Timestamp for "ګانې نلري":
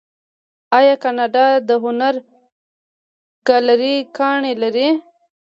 4.15-4.89